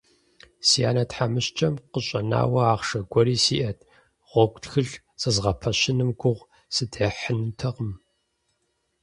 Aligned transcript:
Си 0.67 0.79
анэ 0.89 1.03
тхьэмыщкӀэм 1.09 1.75
къыщӀэнауэ 1.91 2.61
ахъшэ 2.73 2.99
гуэри 3.11 3.35
сиӀэт– 3.43 3.79
гъуэгу 4.29 4.59
тхылъ 4.63 4.95
зэзгъэпэщыным 5.21 6.09
гугъу 6.19 6.49
сыдехьынутэкъым… 6.75 7.91